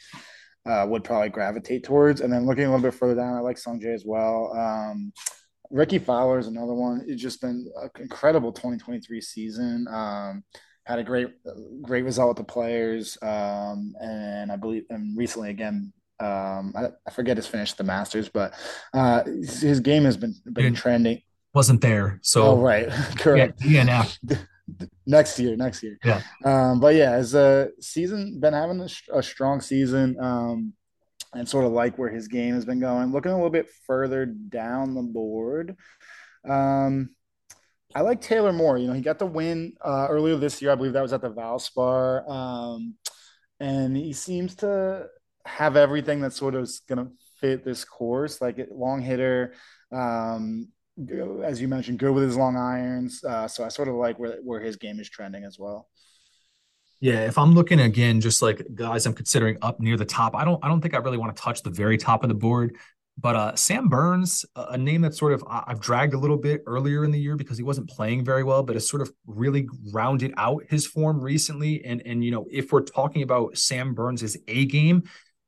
[0.66, 2.22] uh, would probably gravitate towards.
[2.22, 4.54] And then looking a little bit further down, I like Sungjae as well.
[4.56, 5.12] Um,
[5.72, 7.04] Rickie Fowler is another one.
[7.08, 9.88] It's just been an incredible 2023 season.
[9.90, 10.44] Um,
[10.90, 11.30] had a great
[11.82, 17.12] great result with the players, um, and I believe and recently again um, I, I,
[17.12, 18.54] forget his finish the Masters, but
[18.94, 21.22] uh, his game has been been trending
[21.54, 22.20] wasn't there.
[22.22, 23.62] So oh, right, correct.
[23.64, 24.48] Yeah, DNF.
[25.08, 25.98] next year, next year.
[26.04, 26.22] Yeah.
[26.46, 30.74] Um, but yeah, as a season, been having a, a strong season, um,
[31.34, 33.12] and sort of like where his game has been going.
[33.12, 35.76] Looking a little bit further down the board,
[36.48, 37.16] um,
[37.96, 38.78] I like Taylor Moore.
[38.78, 40.72] You know, he got the win uh, earlier this year.
[40.72, 42.96] I believe that was at the Valspar, um,
[43.60, 45.08] and he seems to
[45.46, 49.54] have everything that's sort of is going to fit this course, like long hitter.
[49.92, 50.70] Um,
[51.44, 53.24] as you mentioned, good with his long irons.
[53.24, 55.88] Uh, so I sort of like where where his game is trending as well.
[57.00, 60.44] Yeah, if I'm looking again, just like guys I'm considering up near the top, I
[60.44, 62.76] don't I don't think I really want to touch the very top of the board.
[63.22, 67.04] But uh, Sam Burns, a name that sort of I've dragged a little bit earlier
[67.04, 70.34] in the year because he wasn't playing very well, but has sort of really rounded
[70.38, 71.84] out his form recently.
[71.84, 75.04] And and you know, if we're talking about Sam Burns' A game,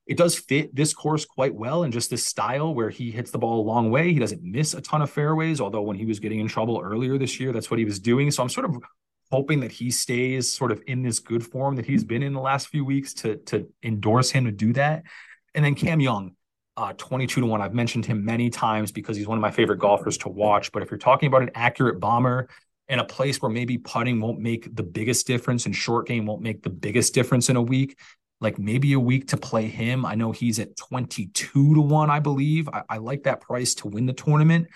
[0.06, 3.38] it does fit this course quite well and just this style where he hits the
[3.38, 4.12] ball a long way.
[4.12, 7.18] He doesn't miss a ton of fairways, although when he was getting in trouble earlier
[7.18, 8.32] this year, that's what he was doing.
[8.32, 8.76] So I'm sort of
[9.32, 12.42] hoping that he stays sort of in this good form that he's been in the
[12.42, 15.04] last few weeks to to endorse him to do that.
[15.56, 16.36] And then Cam Young,
[16.82, 17.62] uh, 22 to 1.
[17.62, 20.72] I've mentioned him many times because he's one of my favorite golfers to watch.
[20.72, 22.50] But if you're talking about an accurate bomber
[22.90, 26.42] in a place where maybe putting won't make the biggest difference and short game won't
[26.42, 28.00] make the biggest difference in a week,
[28.40, 30.08] like maybe a week to play him.
[30.08, 32.68] I know he's at 22 to 1, I believe.
[32.68, 34.68] I, I like that price to win the tournament.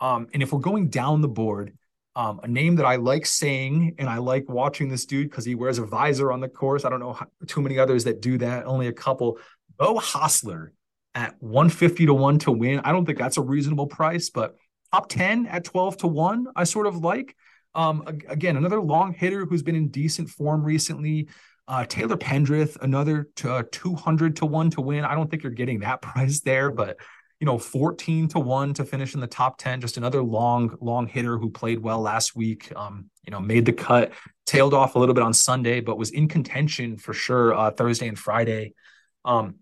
[0.00, 1.76] Um, and if we're going down the board,
[2.16, 5.54] um, a name that I like saying and I like watching this dude because he
[5.54, 6.86] wears a visor on the course.
[6.86, 9.38] I don't know how, too many others that do that, only a couple.
[9.76, 10.70] Beau Hossler
[11.14, 12.80] at 150 to 1 to win.
[12.80, 14.56] I don't think that's a reasonable price, but
[14.92, 17.36] top 10 at 12 to 1, I sort of like.
[17.74, 21.28] Um, again, another long hitter who's been in decent form recently.
[21.68, 25.04] Uh, Taylor Pendrith, another to, uh, 200 to 1 to win.
[25.04, 26.96] I don't think you're getting that price there, but
[27.38, 29.80] you know, 14 to 1 to finish in the top 10.
[29.80, 32.70] Just another long, long hitter who played well last week.
[32.76, 34.12] Um, you know, made the cut,
[34.44, 38.08] tailed off a little bit on Sunday, but was in contention for sure uh, Thursday
[38.08, 38.74] and Friday.
[39.24, 39.56] Um,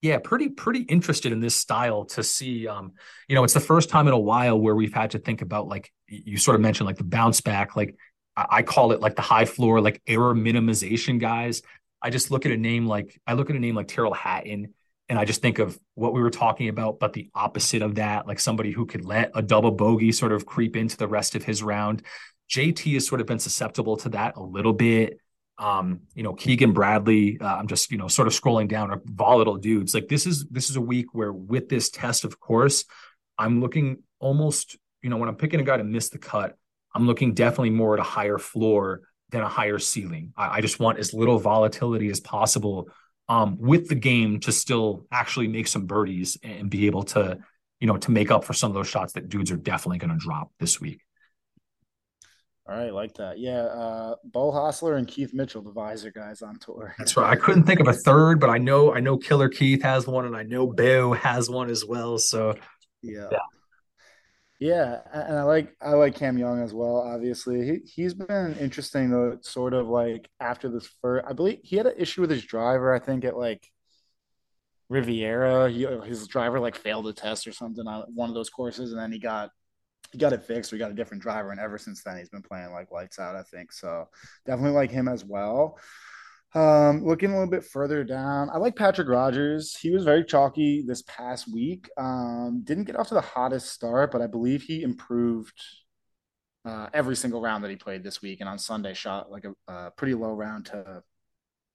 [0.00, 2.68] yeah, pretty pretty interested in this style to see.
[2.68, 2.92] Um,
[3.28, 5.66] you know, it's the first time in a while where we've had to think about
[5.66, 7.96] like you sort of mentioned like the bounce back, like
[8.36, 11.62] I call it like the high floor, like error minimization guys.
[12.00, 14.74] I just look at a name like I look at a name like Tyrrell Hatton,
[15.08, 18.28] and I just think of what we were talking about, but the opposite of that,
[18.28, 21.42] like somebody who could let a double bogey sort of creep into the rest of
[21.42, 22.02] his round.
[22.48, 25.18] JT has sort of been susceptible to that a little bit.
[25.58, 29.02] Um, you know, Keegan Bradley, uh, I'm just, you know, sort of scrolling down are
[29.04, 29.92] volatile dudes.
[29.92, 32.84] Like this is this is a week where with this test, of course,
[33.38, 36.56] I'm looking almost, you know, when I'm picking a guy to miss the cut,
[36.94, 40.32] I'm looking definitely more at a higher floor than a higher ceiling.
[40.36, 42.88] I, I just want as little volatility as possible
[43.28, 47.38] um, with the game to still actually make some birdies and be able to,
[47.80, 50.10] you know, to make up for some of those shots that dudes are definitely going
[50.10, 51.02] to drop this week.
[52.68, 53.38] All right, like that.
[53.38, 56.94] Yeah, uh, Beau Hossler and Keith Mitchell, the visor guys on tour.
[56.98, 57.30] That's right.
[57.30, 60.26] I couldn't think of a third, but I know I know Killer Keith has one,
[60.26, 62.18] and I know Beau has one as well.
[62.18, 62.56] So
[63.02, 63.28] yeah.
[63.32, 63.38] yeah.
[64.60, 66.96] Yeah, and I like I like Cam Young as well.
[66.96, 69.38] Obviously, he he's been interesting though.
[69.40, 72.92] Sort of like after this first, I believe he had an issue with his driver.
[72.92, 73.64] I think at like
[74.88, 78.90] Riviera, he, his driver like failed a test or something on one of those courses,
[78.90, 79.50] and then he got
[80.12, 80.72] he got it fixed.
[80.72, 83.36] We got a different driver, and ever since then, he's been playing like lights out.
[83.36, 84.08] I think so.
[84.46, 85.78] Definitely like him as well.
[86.54, 89.76] Um, looking a little bit further down, I like Patrick Rodgers.
[89.76, 91.90] He was very chalky this past week.
[91.98, 95.60] Um, didn't get off to the hottest start, but I believe he improved
[96.64, 98.40] uh, every single round that he played this week.
[98.40, 101.02] And on Sunday, shot like a, a, pretty low round to.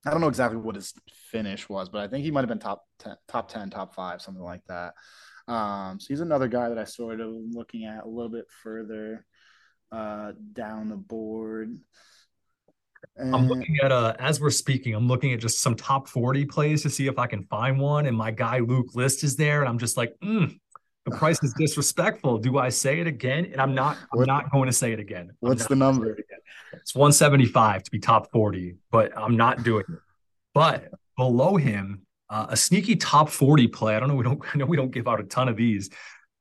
[0.06, 0.93] I don't know exactly what his
[1.32, 4.22] finish was, but I think he might have been top 10, top 10, top five,
[4.22, 4.96] something like that.
[5.47, 9.25] Um, so he's another guy that I sort of looking at a little bit further
[9.91, 11.77] uh, down the board.
[13.17, 16.45] And I'm looking at uh as we're speaking, I'm looking at just some top 40
[16.45, 18.06] plays to see if I can find one.
[18.06, 20.58] And my guy Luke List is there, and I'm just like, mm,
[21.06, 22.38] the price is disrespectful.
[22.38, 23.49] Do I say it again?
[23.51, 23.97] And I'm not.
[24.13, 25.32] I'm what, not going to say it again.
[25.41, 26.13] What's the number?
[26.13, 26.25] It
[26.73, 29.99] it's 175 to be top 40, but I'm not doing it.
[30.53, 33.96] But below him, uh, a sneaky top 40 play.
[33.96, 34.15] I don't know.
[34.15, 34.41] We don't.
[34.54, 35.91] I know we don't give out a ton of these,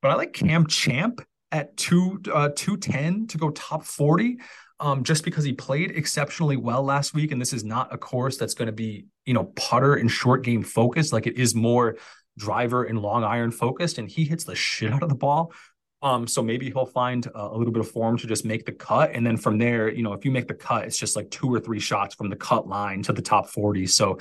[0.01, 1.21] but I like Cam Champ
[1.53, 4.39] at two uh, 210 to go top 40
[4.81, 7.31] um, just because he played exceptionally well last week.
[7.31, 10.43] And this is not a course that's going to be, you know, putter and short
[10.43, 11.13] game focused.
[11.13, 11.99] Like it is more
[12.39, 13.99] driver and long iron focused.
[13.99, 15.53] And he hits the shit out of the ball.
[16.01, 18.73] Um, so maybe he'll find a, a little bit of form to just make the
[18.73, 19.11] cut.
[19.13, 21.53] And then from there, you know, if you make the cut, it's just like two
[21.53, 23.87] or three shots from the cut line to the top 40.
[23.87, 24.19] So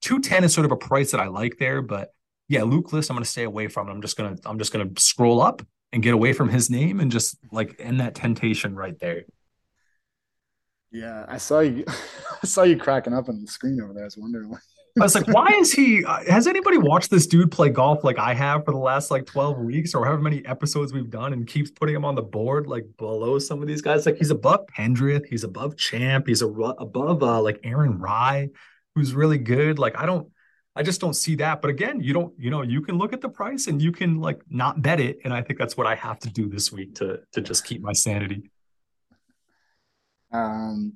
[0.00, 1.82] 210 is sort of a price that I like there.
[1.82, 2.12] But
[2.48, 3.88] yeah, Luke List, I'm going to stay away from.
[3.88, 6.70] I'm just going to, I'm just going to scroll up and get away from his
[6.70, 9.24] name and just like end that temptation right there.
[10.90, 11.84] Yeah, I saw you.
[12.42, 14.04] I saw you cracking up on the screen over there.
[14.04, 14.54] I was wondering.
[15.00, 16.04] I was like, why is he?
[16.04, 19.24] Uh, has anybody watched this dude play golf like I have for the last like
[19.24, 22.66] 12 weeks or however many episodes we've done and keeps putting him on the board
[22.66, 24.04] like below some of these guys?
[24.04, 28.50] Like he's above Pendrith, he's above Champ, he's a, above uh, like Aaron Rai,
[28.94, 29.78] who's really good.
[29.78, 30.28] Like I don't,
[30.74, 31.60] I just don't see that.
[31.60, 34.20] But again, you don't, you know, you can look at the price and you can
[34.20, 35.18] like not bet it.
[35.24, 37.82] And I think that's what I have to do this week to to just keep
[37.82, 38.50] my sanity.
[40.32, 40.94] Um,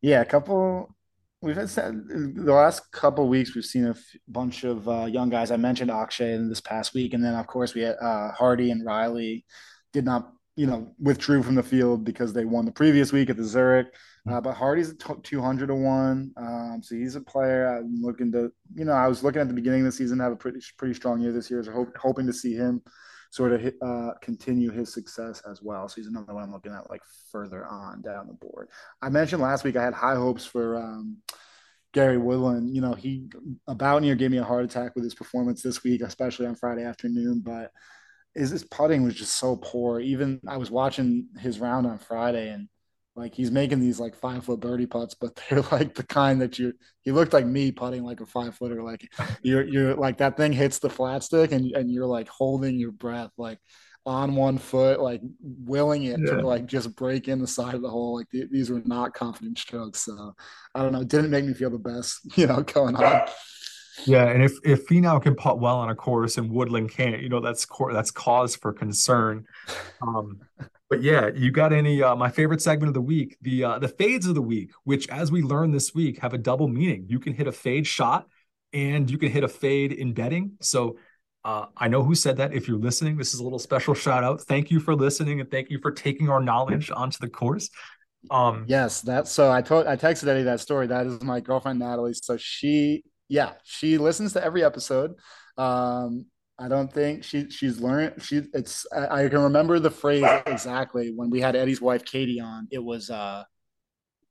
[0.00, 0.94] yeah, a couple.
[1.42, 3.54] We've had said the last couple weeks.
[3.54, 5.50] We've seen a f- bunch of uh, young guys.
[5.50, 8.70] I mentioned Akshay in this past week, and then of course we had uh, Hardy
[8.70, 9.44] and Riley
[9.92, 13.36] did not, you know, withdrew from the field because they won the previous week at
[13.36, 13.88] the Zurich.
[14.28, 16.32] Uh, but Hardy's t- 200 to one.
[16.36, 19.54] Um, so he's a player I'm looking to, you know, I was looking at the
[19.54, 21.62] beginning of the season, have a pretty, pretty strong year this year.
[21.62, 22.82] So hope, hoping to see him
[23.30, 25.88] sort of uh, continue his success as well.
[25.88, 28.68] So he's another one I'm looking at like further on down the board.
[29.00, 31.18] I mentioned last week I had high hopes for um,
[31.92, 32.74] Gary Woodland.
[32.74, 33.28] You know, he
[33.68, 36.84] about near gave me a heart attack with his performance this week, especially on Friday
[36.84, 37.42] afternoon.
[37.44, 37.70] But
[38.34, 40.00] is his putting was just so poor.
[40.00, 42.68] Even I was watching his round on Friday and
[43.16, 46.58] like he's making these like five foot birdie putts, but they're like the kind that
[46.58, 48.82] you he looked like me putting like a five footer.
[48.82, 49.10] Like
[49.42, 52.92] you're you're like that thing hits the flat stick and and you're like holding your
[52.92, 53.58] breath like
[54.04, 56.36] on one foot, like willing it yeah.
[56.36, 58.16] to like just break in the side of the hole.
[58.16, 60.02] Like th- these were not confident strokes.
[60.02, 60.34] So
[60.74, 61.00] I don't know.
[61.00, 63.28] It didn't make me feel the best, you know, going on.
[64.04, 67.30] Yeah, and if if Finau can putt well on a course and Woodland can't, you
[67.30, 69.46] know, that's that's cause for concern.
[70.02, 70.40] Um,
[70.88, 73.88] but yeah, you got any uh, my favorite segment of the week, the uh, the
[73.88, 77.06] fades of the week, which as we learned this week have a double meaning.
[77.08, 78.26] You can hit a fade shot
[78.72, 80.52] and you can hit a fade in betting.
[80.60, 80.98] So
[81.44, 82.52] uh, I know who said that.
[82.52, 84.42] If you're listening, this is a little special shout out.
[84.42, 87.70] Thank you for listening and thank you for taking our knowledge onto the course.
[88.30, 89.50] Um, yes, that's so.
[89.50, 90.88] I told I texted Eddy that story.
[90.88, 92.14] That is my girlfriend Natalie.
[92.14, 95.14] So she, yeah, she listens to every episode.
[95.56, 96.26] Um,
[96.58, 101.12] I don't think she she's learned she it's I, I, can remember the phrase exactly
[101.14, 102.66] when we had Eddy's wife Katie on.
[102.70, 103.44] It was uh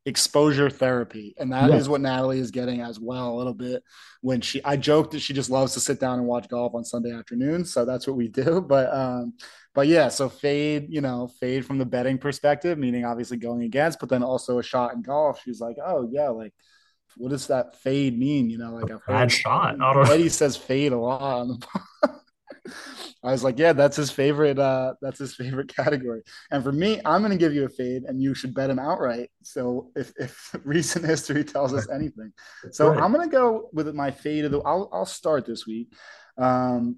[0.05, 1.33] exposure therapy.
[1.39, 3.83] And that is what Natalie is getting as well a little bit
[4.21, 6.85] when she I joked that she just loves to sit down and watch golf on
[6.85, 7.73] Sunday afternoons.
[7.73, 8.61] So that's what we do.
[8.75, 9.33] But um,
[9.73, 13.99] but yeah, so fade, you know, fade from the betting perspective, meaning obviously going against,
[13.99, 15.41] but then also a shot in golf.
[15.43, 16.53] She's like, oh yeah, like
[17.17, 18.49] what does that fade mean?
[18.49, 19.77] You know, like a I've bad shot.
[20.09, 22.09] Eddy says fade a lot on the
[23.25, 24.59] I was like, yeah, that's his favorite.
[24.59, 26.21] Uh, that's his favorite category.
[26.51, 28.77] And for me, I'm going to give you a fade, and you should bet him
[28.77, 29.31] outright.
[29.41, 32.33] So if, if recent history tells us anything,
[32.71, 33.01] so right.
[33.01, 34.59] I'm going to go with my fade of the.
[34.59, 35.93] I'll I'll start this week.
[36.37, 36.97] Um,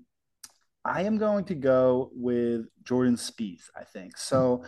[0.84, 3.70] I am going to go with Jordan Spieth.
[3.76, 4.64] I think so.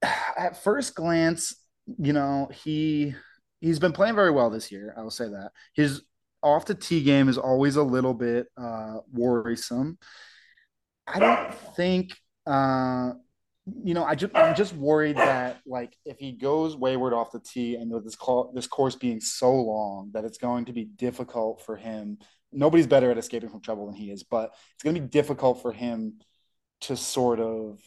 [0.36, 1.56] At first glance,
[1.98, 3.14] you know he
[3.60, 4.94] he's been playing very well this year.
[4.96, 6.02] I will say that his
[6.42, 9.98] off the tee game is always a little bit uh, worrisome.
[11.06, 13.12] I don't think uh,
[13.82, 17.40] you know, I just I'm just worried that like if he goes wayward off the
[17.40, 20.84] tee and with this call, this course being so long that it's going to be
[20.84, 22.18] difficult for him.
[22.52, 25.62] Nobody's better at escaping from trouble than he is, but it's going to be difficult
[25.62, 26.20] for him
[26.82, 27.80] to sort of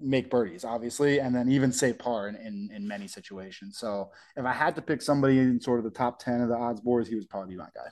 [0.00, 3.78] make birdies, obviously, and then even say par in, in, in many situations.
[3.78, 6.56] So if I had to pick somebody in sort of the top ten of the
[6.56, 7.90] odds boards, he would probably my guy.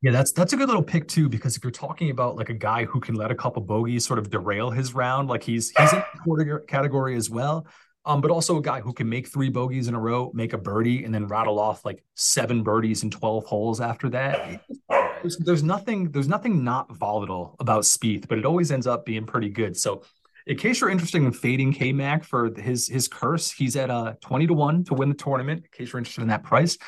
[0.00, 2.54] Yeah, that's that's a good little pick too, because if you're talking about like a
[2.54, 5.92] guy who can let a couple bogeys sort of derail his round, like he's he's
[5.92, 7.66] in the category as well.
[8.04, 10.58] Um, but also a guy who can make three bogeys in a row, make a
[10.58, 14.62] birdie, and then rattle off like seven birdies in 12 holes after that.
[15.20, 19.26] There's, there's nothing, there's nothing not volatile about Spieth, but it always ends up being
[19.26, 19.76] pretty good.
[19.76, 20.04] So
[20.48, 24.14] in case you're interested in fading K Mac for his his curse, he's at uh
[24.22, 26.78] 20 to 1 to win the tournament, in case you're interested in that price.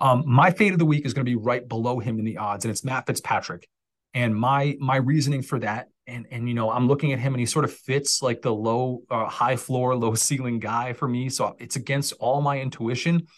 [0.00, 2.38] Um, my fade of the week is going to be right below him in the
[2.38, 3.68] odds, and it's Matt Fitzpatrick.
[4.12, 7.40] And my my reasoning for that, and and you know, I'm looking at him, and
[7.40, 11.28] he sort of fits like the low, uh, high floor, low ceiling guy for me.
[11.28, 13.28] So it's against all my intuition.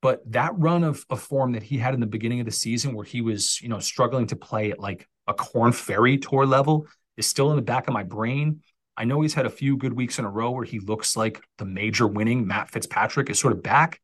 [0.00, 2.94] But that run of, of form that he had in the beginning of the season,
[2.94, 6.86] where he was, you know, struggling to play at like a Korn Ferry Tour level,
[7.16, 8.60] is still in the back of my brain.
[8.96, 11.42] I know he's had a few good weeks in a row where he looks like
[11.58, 14.00] the major winning Matt Fitzpatrick is sort of back.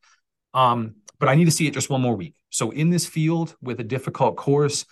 [0.52, 2.34] Um, but I need to see it just one more week.
[2.50, 4.84] So in this field with a difficult course,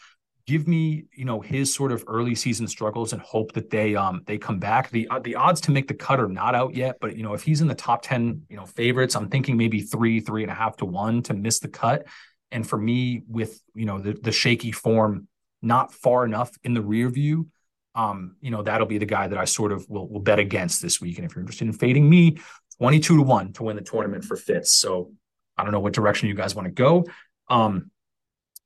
[0.48, 4.22] give me you know his sort of early season struggles and hope that they um
[4.26, 4.90] they come back.
[4.90, 7.34] The uh, the odds to make the cut are not out yet, but you know
[7.34, 10.50] if he's in the top ten you know favorites, I'm thinking maybe three three and
[10.50, 12.06] a half to one to miss the cut.
[12.50, 15.28] And for me, with you know the the shaky form
[15.60, 17.48] not far enough in the rear view,
[17.94, 20.82] um, you know, that'll be the guy that I sort of will, will bet against
[20.82, 21.18] this week.
[21.18, 22.38] And if you're interested in fading me,
[22.78, 24.72] 22 to 1 to win the tournament for Fitz.
[24.72, 25.12] So
[25.56, 27.06] I don't know what direction you guys want to go.
[27.48, 27.90] Um,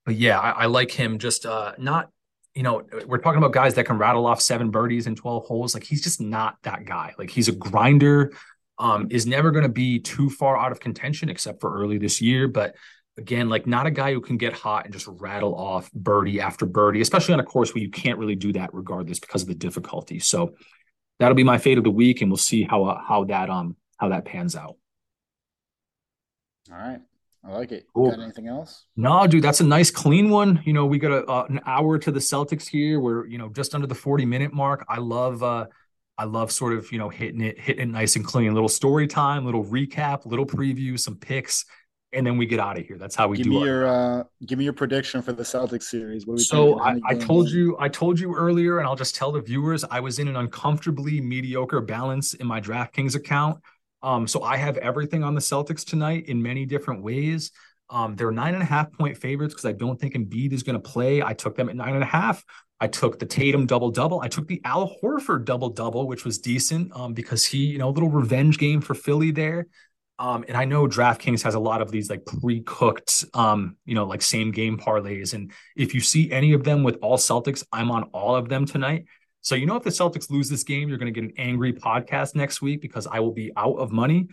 [0.04, 2.10] but yeah, I, I like him just uh, not,
[2.54, 5.74] you know, we're talking about guys that can rattle off seven birdies in 12 holes.
[5.74, 7.14] Like he's just not that guy.
[7.18, 8.32] Like he's a grinder,
[8.78, 12.20] um, is never going to be too far out of contention except for early this
[12.20, 12.48] year.
[12.48, 12.74] But
[13.18, 16.66] again, like not a guy who can get hot and just rattle off birdie after
[16.66, 19.54] birdie, especially on a course where you can't really do that regardless because of the
[19.54, 20.18] difficulty.
[20.18, 20.54] So
[21.18, 23.76] that'll be my fate of the week, and we'll see how uh, how that um
[23.98, 24.76] how that pans out.
[26.70, 27.00] All right.
[27.44, 27.86] I like it.
[27.92, 28.10] Cool.
[28.10, 28.84] Got anything else?
[28.96, 30.62] No, dude, that's a nice clean one.
[30.64, 33.00] You know, we got a, uh, an hour to the Celtics here.
[33.00, 34.84] We're, you know, just under the 40 minute mark.
[34.88, 35.66] I love uh
[36.18, 38.52] I love sort of, you know, hitting it, hitting it nice and clean.
[38.52, 41.64] Little story time, little recap, little preview, some picks,
[42.12, 42.98] and then we get out of here.
[42.98, 43.64] That's how we give do me it.
[43.64, 46.24] Your, uh, give me your prediction for the Celtics series.
[46.46, 49.84] so I, I told you, I told you earlier, and I'll just tell the viewers,
[49.84, 53.60] I was in an uncomfortably mediocre balance in my DraftKings account.
[54.02, 57.52] Um, so I have everything on the Celtics tonight in many different ways.
[57.88, 60.80] Um, they're nine and a half point favorites because I don't think Embiid is going
[60.80, 61.22] to play.
[61.22, 62.44] I took them at nine and a half.
[62.80, 64.20] I took the Tatum double double.
[64.20, 67.88] I took the Al Horford double double, which was decent um, because he, you know,
[67.88, 69.68] a little revenge game for Philly there.
[70.18, 74.04] Um, and I know DraftKings has a lot of these like pre-cooked, um, you know,
[74.04, 75.34] like same game parlays.
[75.34, 78.66] And if you see any of them with all Celtics, I'm on all of them
[78.66, 79.06] tonight.
[79.40, 81.72] So, you know, if the Celtics lose this game, you're going to get an angry
[81.72, 84.28] podcast next week because I will be out of money.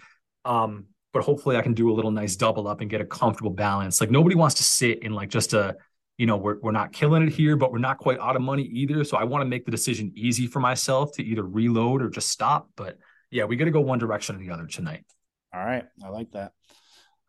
[0.45, 3.51] Um, but hopefully I can do a little nice double up and get a comfortable
[3.51, 3.99] balance.
[3.99, 5.75] Like nobody wants to sit in like just a,
[6.19, 8.63] you know, we're, we're not killing it here, but we're not quite out of money
[8.63, 9.03] either.
[9.03, 12.29] So I want to make the decision easy for myself to either reload or just
[12.29, 12.69] stop.
[12.75, 12.99] But
[13.31, 15.05] yeah, we got to go one direction or the other tonight.
[15.53, 15.85] All right.
[16.03, 16.53] I like that.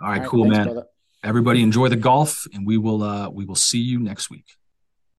[0.00, 0.66] All right, All right cool, thanks, man.
[0.66, 0.86] Brother.
[1.22, 4.46] Everybody enjoy the golf and we will uh we will see you next week.